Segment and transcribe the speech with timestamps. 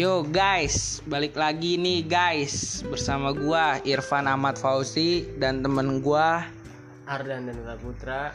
[0.00, 6.48] Yo guys, balik lagi nih guys bersama gua Irfan Ahmad Fauzi dan temen gua
[7.04, 8.32] Ardan dan Putra.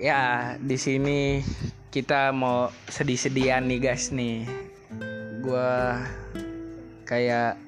[0.00, 1.44] ya di sini
[1.92, 4.48] kita mau sedih-sedihan nih guys nih.
[5.44, 6.00] Gua
[7.04, 7.60] kayak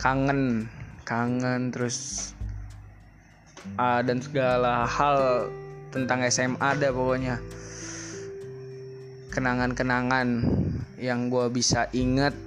[0.00, 0.72] kangen,
[1.04, 2.32] kangen terus
[3.76, 5.52] ah, dan segala hal
[5.92, 7.36] tentang SMA ada pokoknya
[9.28, 10.28] kenangan-kenangan
[10.96, 12.45] yang gue bisa inget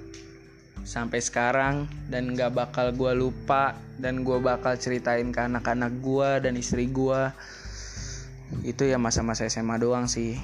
[0.84, 6.56] sampai sekarang dan gak bakal gue lupa dan gue bakal ceritain ke anak-anak gue dan
[6.56, 7.30] istri gue
[8.66, 10.34] itu ya masa-masa SMA doang sih.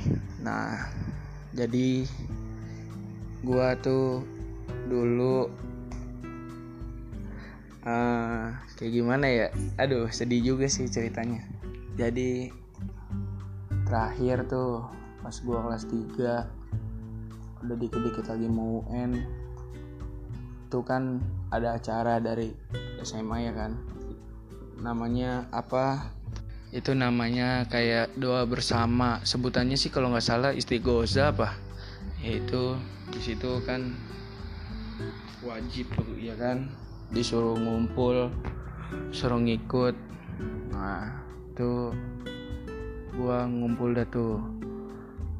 [0.45, 0.87] Nah
[1.57, 2.07] jadi
[3.43, 4.23] gue tuh
[4.87, 5.51] dulu
[7.83, 8.45] eh,
[8.79, 9.49] kayak gimana ya?
[9.81, 11.43] Aduh sedih juga sih ceritanya.
[11.97, 12.53] Jadi
[13.89, 14.87] terakhir tuh
[15.25, 19.19] pas gue kelas 3 udah dikit-dikit lagi mau UN
[20.67, 21.23] itu kan
[21.55, 22.51] ada acara dari
[23.07, 23.79] SMA ya kan.
[24.83, 26.11] Namanya apa?
[26.75, 29.23] Itu namanya kayak doa bersama.
[29.23, 31.55] Sebutannya sih kalau nggak salah istighosa apa?
[32.19, 32.75] Yaitu
[33.15, 33.95] di situ kan
[35.47, 35.87] wajib
[36.19, 36.67] ya kan?
[37.15, 38.35] Disuruh ngumpul
[39.15, 39.95] suruh ngikut.
[40.75, 41.15] Nah
[41.55, 41.95] itu
[43.15, 44.43] gua ngumpul dah tuh.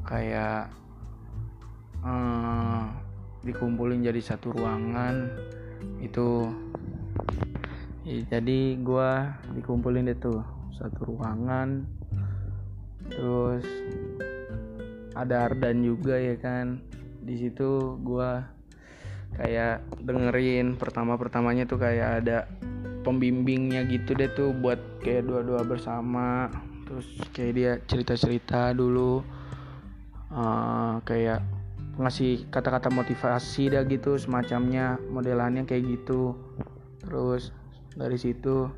[0.07, 0.71] Kayak
[1.99, 3.06] eh,
[3.47, 5.31] dikumpulin jadi satu ruangan
[6.03, 6.51] itu.
[8.07, 10.43] Jadi gua dikumpulin tuh
[10.75, 11.83] satu ruangan.
[13.07, 13.63] Terus
[15.15, 16.83] ada Ardan juga ya kan.
[17.23, 18.47] Di situ gua
[19.35, 22.47] kayak dengerin pertama pertamanya tuh kayak ada
[23.03, 26.47] pembimbingnya gitu deh tuh buat kayak dua-dua bersama.
[26.87, 29.19] Terus kayak dia cerita-cerita dulu
[30.31, 31.56] eh, kayak
[31.97, 36.37] ngasih kata-kata motivasi dah gitu semacamnya modelannya kayak gitu.
[37.01, 37.49] Terus
[37.97, 38.69] dari situ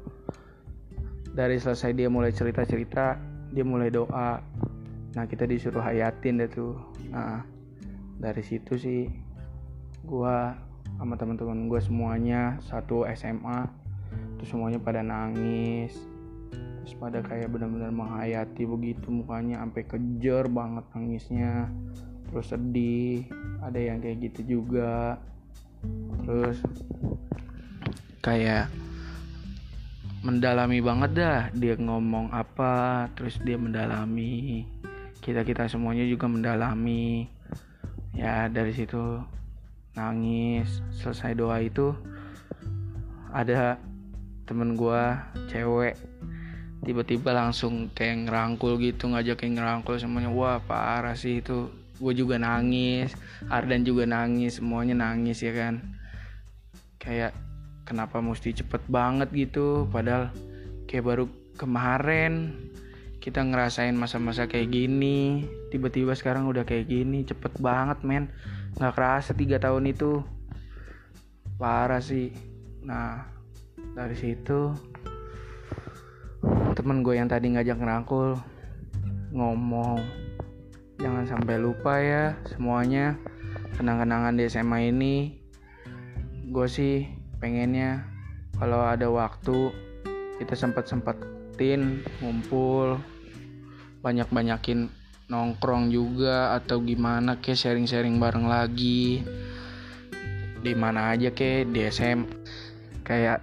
[1.35, 3.19] dari selesai dia mulai cerita-cerita
[3.51, 4.39] dia mulai doa.
[5.15, 6.79] Nah kita disuruh hayatin deh tuh.
[7.11, 7.43] Nah
[8.19, 9.07] dari situ sih
[10.07, 10.55] gua
[10.99, 13.67] sama teman-teman gue semuanya satu SMA
[14.35, 15.95] itu semuanya pada nangis.
[16.83, 21.69] Terus pada kayak benar-benar menghayati begitu mukanya sampai kejer banget nangisnya
[22.29, 23.25] terus sedih
[23.59, 25.17] ada yang kayak gitu juga.
[26.23, 26.57] Terus
[28.21, 28.69] kayak
[30.19, 34.67] mendalami banget dah dia ngomong apa terus dia mendalami
[35.23, 37.27] kita kita semuanya juga mendalami.
[38.13, 39.21] Ya dari situ
[39.95, 41.95] nangis selesai doa itu
[43.31, 43.79] ada
[44.43, 45.95] temen gua cewek
[46.83, 50.31] tiba-tiba langsung kayak ngerangkul gitu ngajakin ngerangkul semuanya.
[50.31, 53.11] Wah parah sih itu gue juga nangis
[53.51, 55.83] Ardan juga nangis semuanya nangis ya kan?
[56.99, 57.35] Kayak
[57.83, 59.85] kenapa mesti cepet banget gitu?
[59.91, 60.31] Padahal
[60.87, 61.25] kayak baru
[61.59, 62.55] kemarin
[63.19, 68.31] kita ngerasain masa-masa kayak gini tiba-tiba sekarang udah kayak gini cepet banget men.
[68.79, 70.23] Nggak kerasa tiga tahun itu.
[71.59, 72.31] Parah sih.
[72.87, 73.27] Nah
[73.91, 74.71] dari situ
[76.79, 78.39] temen gue yang tadi ngajak ngerangkul
[79.35, 79.99] ngomong
[80.99, 83.15] jangan sampai lupa ya semuanya.
[83.79, 85.15] Kenang-kenangan di SMA ini
[86.51, 87.07] gue sih
[87.39, 88.03] pengennya
[88.59, 89.71] kalau ada waktu
[90.43, 92.99] kita sempat sempetin ngumpul
[94.03, 94.91] banyak-banyakin
[95.31, 99.23] nongkrong juga atau gimana ke sharing-sharing bareng lagi.
[100.59, 101.63] Di mana aja ke?
[101.63, 102.27] Di SM
[103.07, 103.39] kayak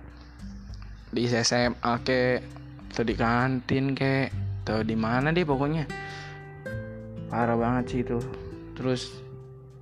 [1.08, 2.44] di SMA ke
[2.92, 4.28] atau di kantin ke
[4.62, 6.05] atau di mana deh pokoknya
[7.30, 8.18] parah banget sih itu.
[8.76, 9.22] Terus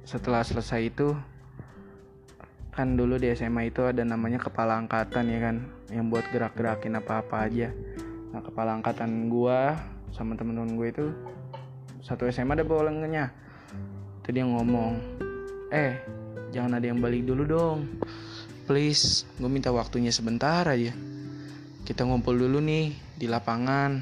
[0.04, 1.16] setelah selesai itu
[2.74, 5.56] kan dulu di SMA itu ada namanya kepala angkatan ya kan
[5.94, 7.70] yang buat gerak-gerakin apa-apa aja.
[8.34, 9.78] Nah kepala angkatan gua
[10.10, 11.06] sama temen-temen gue itu
[11.98, 13.34] satu SMA ada bolengnya
[14.22, 14.94] itu dia ngomong
[15.74, 15.98] eh
[16.54, 17.78] jangan ada yang balik dulu dong.
[18.64, 20.94] Please gue minta waktunya sebentar aja.
[21.84, 24.00] Kita ngumpul dulu nih di lapangan.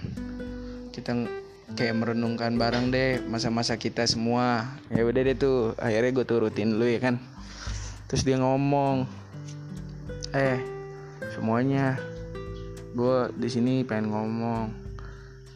[0.94, 1.41] Kita
[1.72, 4.76] kayak merenungkan bareng deh masa-masa kita semua.
[4.92, 7.16] Ya udah deh tuh akhirnya gue turutin lu ya kan.
[8.08, 9.08] Terus dia ngomong
[10.32, 10.60] eh
[11.36, 12.00] semuanya
[12.92, 14.68] gue di sini pengen ngomong.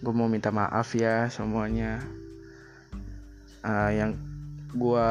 [0.00, 2.00] Gue mau minta maaf ya semuanya.
[3.60, 4.16] Ah, yang
[4.76, 5.08] gue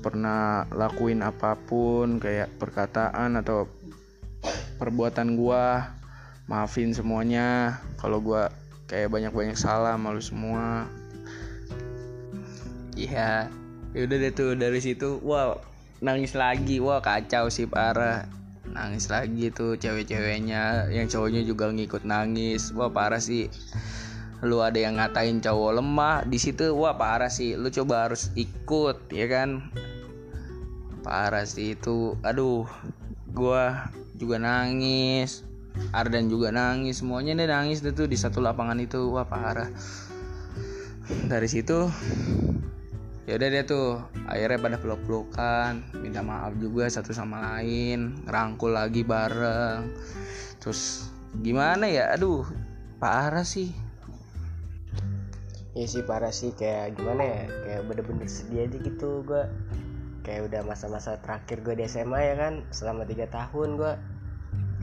[0.00, 3.66] pernah lakuin apa pun kayak perkataan atau
[4.78, 5.64] perbuatan gue
[6.50, 7.78] maafin semuanya.
[7.98, 10.88] Kalau gue kayak banyak-banyak salah malu semua.
[12.96, 13.52] Iya.
[13.92, 15.60] Ya udah deh tuh dari situ wow
[16.00, 16.80] nangis lagi.
[16.80, 18.26] Wah kacau sih parah.
[18.68, 20.88] Nangis lagi tuh cewek-ceweknya.
[20.88, 22.72] Yang cowoknya juga ngikut nangis.
[22.72, 23.52] Wah parah sih.
[24.40, 26.24] Lu ada yang ngatain cowok lemah.
[26.24, 27.54] Di situ wah parah sih.
[27.60, 29.68] Lu coba harus ikut ya kan?
[31.04, 32.16] Parah sih itu.
[32.24, 32.64] Aduh
[33.28, 35.47] gua juga nangis
[35.92, 39.12] Ardan juga nangis semuanya deh nangis tuh di satu lapangan itu.
[39.12, 39.70] Wah parah.
[41.08, 41.88] Dari situ
[43.28, 49.04] ya udah deh tuh akhirnya pada peluk-pelukan minta maaf juga satu sama lain ngerangkul lagi
[49.04, 49.88] bareng.
[50.60, 51.08] Terus
[51.40, 52.12] gimana ya?
[52.12, 52.44] Aduh
[53.00, 53.72] parah sih.
[55.72, 56.52] Ya sih parah sih.
[56.52, 57.42] Kayak gimana ya?
[57.64, 59.44] Kayak bener-bener sedih aja gitu gue
[60.28, 62.54] kayak udah masa-masa terakhir gue di SMA ya kan?
[62.68, 63.92] Selama tiga tahun gue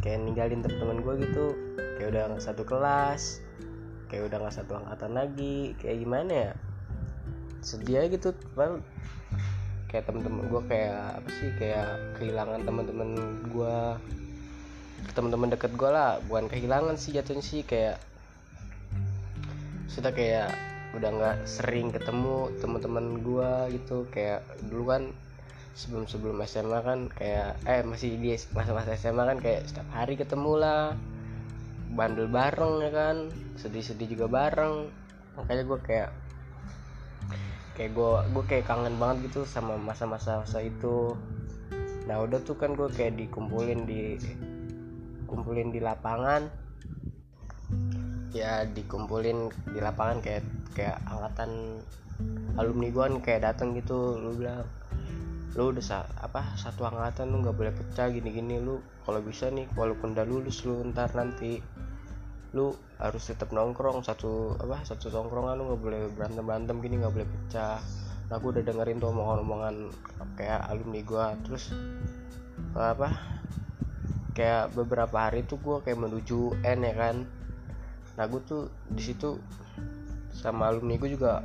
[0.05, 1.45] kayak ninggalin temen-temen gue gitu.
[1.97, 3.41] Kayak udah nggak satu kelas
[4.05, 5.73] kayak udah nggak satu angkatan lagi.
[5.81, 6.51] Kayak gimana ya?
[7.65, 8.29] Sedih aja gitu.
[8.53, 8.85] Padahal
[9.89, 11.49] kayak temen-temen gue kayak apa sih?
[11.57, 11.89] Kayak
[12.21, 13.09] kehilangan temen-temen
[13.49, 13.77] gue
[15.17, 16.21] temen-temen deket gue lah.
[16.29, 17.97] Bukan kehilangan sih jatuhnya sih kayak
[19.89, 20.53] sudah kayak
[20.95, 24.05] udah nggak sering ketemu teman-teman gue gitu.
[24.13, 25.03] Kayak dulu kan
[25.75, 30.55] sebelum sebelum SMA kan kayak eh masih di masa-masa SMA kan kayak setiap hari ketemu
[30.55, 30.95] lah.
[31.91, 33.15] Bandel bareng ya kan
[33.59, 34.87] sedih-sedih juga bareng.
[35.35, 36.09] Makanya gue kayak
[37.75, 41.19] kayak gue gue kayak kangen banget gitu sama masa-masa masa itu.
[42.07, 44.15] Nah udah tuh kan gue kayak dikumpulin di
[45.27, 46.47] kumpulin di lapangan.
[48.31, 51.83] Ya dikumpulin di lapangan kayak kayak angkatan
[52.55, 54.63] alumni gue kan kayak datang gitu lu bilang
[55.55, 59.63] lu udah sa apa satu angkatan lu nggak boleh pecah gini-gini lu kalau bisa nih
[59.79, 61.63] walaupun udah lulus lu ntar nanti
[62.51, 67.13] lu harus tetap nongkrong satu apa satu tongkrongan lu nggak boleh berantem berantem gini nggak
[67.15, 67.79] boleh pecah.
[68.25, 69.75] Nah gue udah dengerin tuh omongan-omongan
[70.35, 71.71] kayak alumni gue terus
[72.75, 73.15] apa
[74.35, 77.15] kayak beberapa hari tuh gue kayak menuju N ya kan.
[78.19, 79.39] Nah gue tuh di situ
[80.35, 81.43] sama alumni gue juga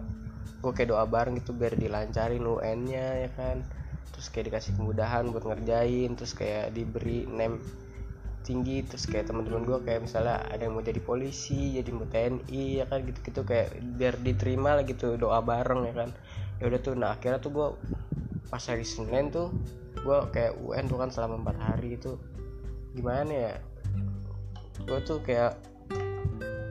[0.60, 3.62] gue kayak doa bareng gitu biar dilancarin UN nya ya kan
[4.12, 7.62] terus kayak dikasih kemudahan buat ngerjain terus kayak diberi name
[8.40, 12.64] tinggi terus kayak teman-teman gue kayak misalnya ada yang mau jadi polisi jadi mau TNI
[12.82, 16.10] ya kan gitu-gitu kayak biar diterima lah gitu doa bareng ya kan.
[16.60, 17.68] Ya udah tuh nah akhirnya tuh gue
[18.48, 19.52] pas hari Senin tuh
[20.00, 22.16] gue kayak UN tuh kan selama empat hari itu.
[22.96, 23.54] Gimana ya
[24.88, 25.60] gue tuh kayak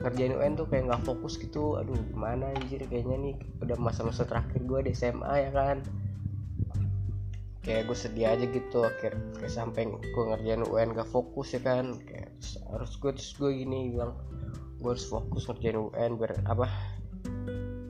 [0.00, 4.64] ngerjain UN tuh kayak nggak fokus gitu aduh gimana anjir kayaknya nih udah masa-masa terakhir
[4.64, 5.84] gue di SMA ya kan
[7.60, 12.00] kayak gue sedih aja gitu akhir kayak sampai gue ngerjain UN gak fokus ya kan
[12.08, 12.32] kayak
[12.72, 14.16] harus gue terus gue gini bilang
[14.80, 16.66] gue harus fokus ngerjain UN biar apa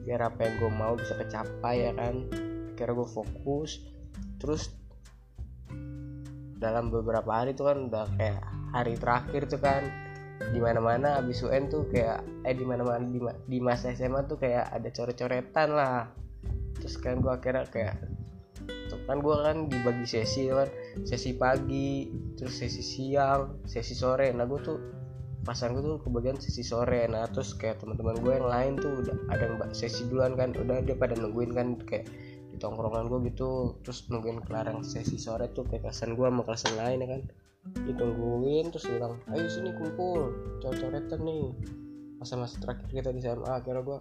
[0.03, 2.27] biar apa yang gue mau bisa kecapai ya kan
[2.75, 3.79] akhirnya gue fokus
[4.43, 4.75] terus
[6.61, 8.43] dalam beberapa hari tuh kan udah kayak
[8.75, 9.87] hari terakhir tuh kan
[10.49, 14.25] di mana mana abis UN tuh kayak eh di mana mana di, di masa SMA
[14.25, 16.09] tuh kayak ada coret-coretan lah.
[16.81, 17.95] Terus kan gue akhirnya kayak
[19.09, 20.69] kan gue kan dibagi sesi kan.
[21.05, 24.29] Sesi pagi terus sesi siang sesi sore.
[24.33, 24.77] Nah gue tuh
[25.41, 27.05] pasan gue tuh kebagian sesi sore.
[27.09, 30.53] Nah terus kayak teman-teman gue yang lain tuh udah ada yang sesi duluan kan.
[30.53, 32.07] Udah dia pada nungguin kan kayak
[32.51, 33.77] di tongkrongan gue gitu.
[33.81, 37.21] Terus nungguin kelarang sesi sore tuh kayak kelasan gue sama kelasan lain ya kan.
[37.85, 41.53] Ditungguin terus bilang ayo sini kumpul coret-coretan nih.
[42.21, 43.97] Masa-masa terakhir kita di SMA akhirnya gue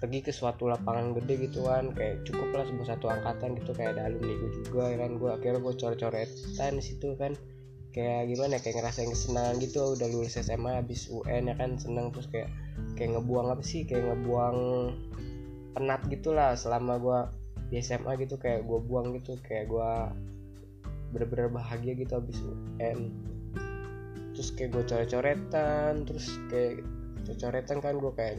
[0.00, 4.00] pergi ke suatu lapangan gede gitu kan kayak cukup lah sebuah satu angkatan gitu kayak
[4.00, 5.10] ada alumni gue juga ya kan.
[5.20, 7.36] Gue akhirnya gue coret-coretan di situ kan.
[7.90, 12.08] Kayak gimana kayak ngerasain kesenangan gitu udah lulus SMA habis UN ya kan seneng.
[12.16, 12.48] Terus kayak
[12.96, 14.58] kayak ngebuang apa sih kayak ngebuang
[15.76, 17.20] penat gitulah selama gue
[17.70, 19.90] di SMA gitu kayak gue buang gitu kayak gue
[21.14, 23.14] bener-bener bahagia gitu habis UN
[24.34, 26.82] terus kayak gue coret-coretan terus kayak
[27.26, 28.36] coret-coretan kan gue kayak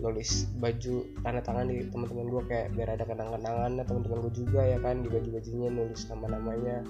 [0.00, 4.78] nulis baju tanda tangan di teman-teman gue kayak biar ada kenang-kenangannya teman-teman gue juga ya
[4.80, 6.80] kan di baju-bajunya nulis nama-namanya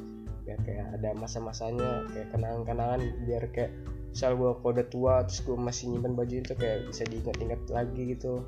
[0.42, 3.74] biar kayak ada masa-masanya kayak kenang-kenangan biar kayak
[4.12, 8.44] misal gue kode tua terus gue masih nyimpen baju itu kayak bisa diingat-ingat lagi gitu.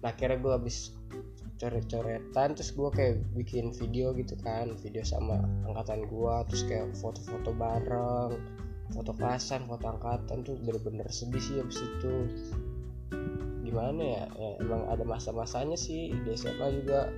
[0.00, 0.94] Nah akhirnya gue habis
[1.56, 7.56] coret-coretan terus gue kayak bikin video gitu kan video sama angkatan gue terus kayak foto-foto
[7.56, 8.36] bareng
[8.92, 12.14] foto kelasan foto angkatan tuh bener-bener sedih sih abis itu
[13.76, 17.12] gimana ya, ya emang ada masa-masanya sih di SMA juga.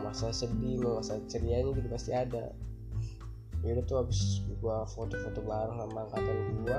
[0.00, 2.56] Masa sedih masa cerianya gitu pasti ada.
[3.60, 6.78] Ya udah tuh abis gua foto-foto bareng sama angkatan gua.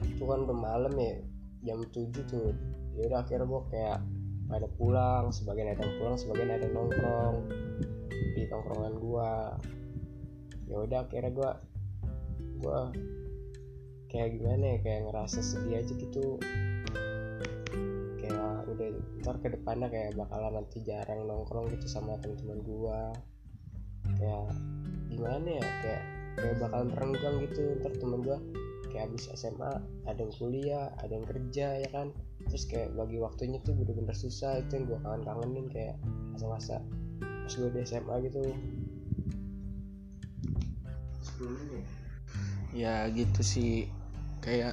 [0.00, 1.20] Itu kan udah malam ya
[1.68, 2.56] jam 7 tuh.
[2.96, 4.00] Ya udah akhirnya gua kayak
[4.48, 7.52] pada pulang sebagian ada pulang sebagian ada nongkrong
[8.32, 9.60] di tongkrongan gua.
[10.64, 11.50] Ya udah akhirnya gua
[12.64, 12.96] gua
[14.08, 16.40] kayak gimana ya kayak ngerasa sedih aja gitu
[18.74, 18.88] udah
[19.24, 23.00] ntar ke depannya kayak bakalan nanti jarang nongkrong gitu sama teman-teman gua.
[24.18, 24.52] Kayak
[25.08, 26.02] gimana ya kayak
[26.38, 28.38] kayak bakalan renggang gitu ntar temen gua.
[28.88, 29.72] Kayak habis SMA
[30.08, 32.08] ada yang kuliah ada yang kerja ya kan?
[32.48, 35.96] Terus kayak bagi waktunya tuh bener-bener susah itu yang gue kangen-kangenin kayak
[36.32, 36.80] masa-masa
[37.20, 38.40] pas gue di SMA gitu.
[42.72, 43.92] Ya gitu sih
[44.40, 44.72] kayak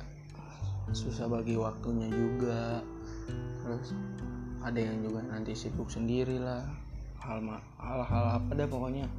[0.95, 2.79] susah bagi waktunya juga
[3.65, 3.97] terus
[4.61, 6.61] ada yang juga nanti sibuk sendiri lah.
[7.17, 7.41] Hal
[7.81, 9.09] hal-hal apa dah pokoknya.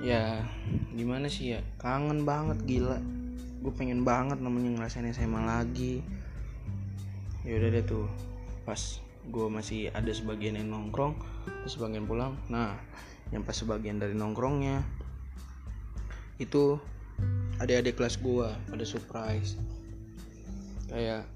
[0.00, 0.48] Ya
[0.96, 1.60] gimana sih ya?
[1.76, 2.96] Kangen banget gila.
[3.60, 6.00] Gue pengen banget namanya ngerasain SMA lagi.
[7.44, 8.08] Ya udah deh tuh
[8.64, 8.80] pas
[9.22, 11.12] gue masih ada sebagian yang nongkrong
[11.44, 12.32] terus sebagian pulang.
[12.48, 12.80] Nah
[13.28, 14.80] yang pas sebagian dari nongkrongnya
[16.40, 16.80] itu
[17.60, 19.60] adik-adik kelas gue pada surprise.
[20.88, 21.28] Kayak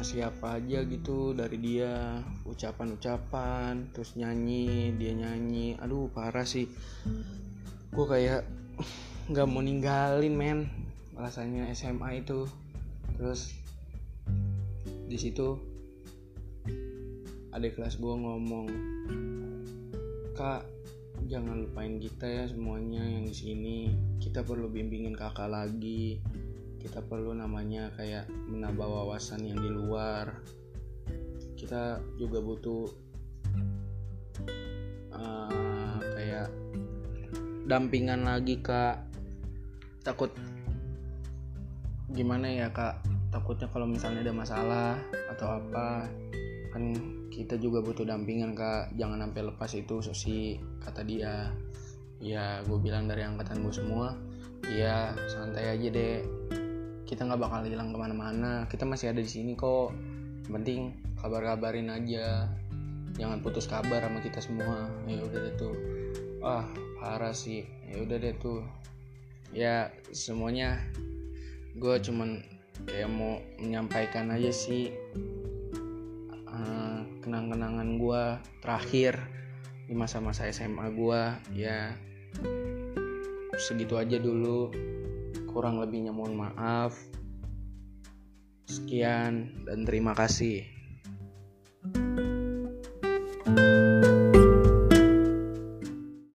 [0.00, 2.24] ngasih apa aja gitu dari dia.
[2.48, 5.76] Ucapan-ucapan terus nyanyi dia nyanyi.
[5.76, 6.64] Aduh parah sih.
[7.92, 8.48] Gue kayak
[9.30, 10.60] nggak mau ninggalin men.
[11.14, 12.48] Rasanya SMA itu.
[13.20, 13.52] Terus
[15.10, 15.58] di situ
[17.50, 18.70] ada kelas gue ngomong
[20.38, 20.62] kak
[21.26, 23.78] jangan lupain kita ya semuanya yang di sini.
[24.16, 26.22] Kita perlu bimbingin kakak lagi
[26.80, 30.40] kita perlu namanya kayak menambah wawasan yang di luar.
[31.54, 32.88] Kita juga butuh
[35.12, 36.48] uh, kayak
[37.68, 39.04] dampingan lagi kak.
[40.00, 40.32] Takut
[42.16, 43.04] gimana ya kak?
[43.28, 44.96] Takutnya kalau misalnya ada masalah
[45.36, 46.08] atau apa
[46.72, 46.96] kan
[47.28, 48.96] kita juga butuh dampingan kak.
[48.96, 51.52] Jangan sampai lepas itu sosi kata dia.
[52.24, 54.16] Ya gue bilang dari angkatan gue semua
[54.68, 56.20] ya santai aja deh
[57.10, 58.70] kita nggak bakal hilang ke mana-mana.
[58.70, 59.90] Kita masih ada di sini kok.
[60.46, 60.80] Yang penting
[61.18, 62.46] kabar-kabarin aja.
[63.18, 64.86] Jangan putus kabar sama kita semua.
[65.10, 65.74] Ya udah deh tuh.
[66.38, 66.70] Ah
[67.02, 67.66] parah sih.
[67.90, 68.62] Ya udah deh tuh.
[69.50, 70.78] Ya semuanya
[71.74, 72.46] gue cuman
[72.86, 74.94] kayak mau menyampaikan aja sih
[76.46, 78.22] uh, kenang-kenangan gue
[78.62, 79.18] terakhir
[79.90, 81.22] di masa-masa SMA gue
[81.54, 81.94] ya
[83.58, 84.70] segitu aja dulu
[85.50, 86.94] kurang lebihnya mohon maaf.
[88.70, 90.62] Sekian dan terima kasih.
[93.50, 93.79] thank you